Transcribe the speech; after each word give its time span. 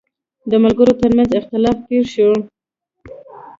د 0.49 0.51
ملګرو 0.63 0.97
ترمنځ 1.01 1.29
اختلاف 1.39 1.77
پېښ 1.87 2.05
شو. 2.15 2.29